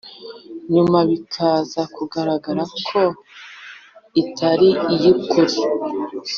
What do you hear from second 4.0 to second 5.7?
itari iy’ukuri.